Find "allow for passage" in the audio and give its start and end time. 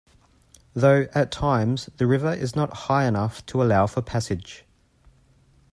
3.61-4.65